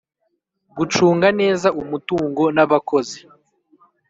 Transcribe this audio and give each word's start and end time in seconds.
Gucunga 0.77 1.27
neza 1.39 1.67
umutungo 1.81 2.43
n 2.55 2.57
abakozi. 2.65 3.19